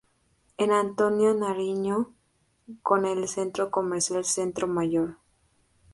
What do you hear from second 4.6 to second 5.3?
Mayor.